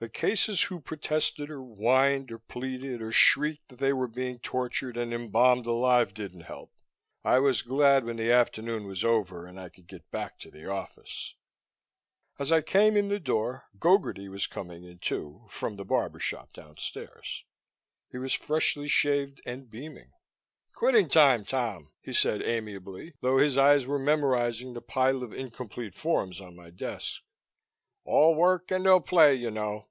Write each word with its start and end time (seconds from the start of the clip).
The 0.00 0.10
cases 0.10 0.60
who 0.64 0.80
protested 0.82 1.48
or 1.48 1.62
whined 1.62 2.30
or 2.30 2.38
pleaded 2.38 3.00
or 3.00 3.10
shrieked 3.10 3.70
that 3.70 3.78
they 3.78 3.94
were 3.94 4.06
being 4.06 4.38
tortured 4.38 4.98
and 4.98 5.14
embalmed 5.14 5.64
alive 5.64 6.12
didn't 6.12 6.42
help. 6.42 6.70
I 7.24 7.38
was 7.38 7.62
glad 7.62 8.04
when 8.04 8.16
the 8.18 8.30
afternoon 8.30 8.86
was 8.86 9.02
over 9.02 9.46
and 9.46 9.58
I 9.58 9.70
could 9.70 9.86
get 9.86 10.10
back 10.10 10.38
to 10.40 10.50
the 10.50 10.70
office. 10.70 11.34
As 12.38 12.52
I 12.52 12.60
came 12.60 12.98
in 12.98 13.08
the 13.08 13.18
door, 13.18 13.64
Gogarty 13.78 14.28
was 14.28 14.46
coming 14.46 14.84
in, 14.84 14.98
too, 14.98 15.46
from 15.48 15.76
the 15.76 15.86
barbershop 15.86 16.52
downstairs. 16.52 17.44
He 18.12 18.18
was 18.18 18.34
freshly 18.34 18.88
shaved 18.88 19.40
and 19.46 19.70
beaming. 19.70 20.10
"Quitting 20.74 21.08
time, 21.08 21.46
Tom," 21.46 21.92
he 22.02 22.12
said 22.12 22.42
amiably, 22.42 23.14
though 23.22 23.38
his 23.38 23.56
eyes 23.56 23.86
were 23.86 23.98
memorizing 23.98 24.74
the 24.74 24.82
pile 24.82 25.22
of 25.22 25.32
incomplete 25.32 25.94
forms 25.94 26.42
on 26.42 26.54
my 26.54 26.68
desk. 26.68 27.22
"All 28.04 28.34
work 28.34 28.70
and 28.70 28.84
no 28.84 29.00
play, 29.00 29.34
you 29.34 29.50
know." 29.50 29.88